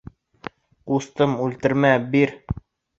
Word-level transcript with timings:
Ҡустым, 0.93 1.37
үлтермә, 1.47 1.95
бир! 2.17 2.39